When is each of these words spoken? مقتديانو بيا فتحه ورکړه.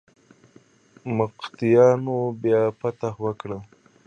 مقتديانو 1.17 2.17
بيا 2.41 2.61
فتحه 2.79 3.11
ورکړه. 3.23 3.57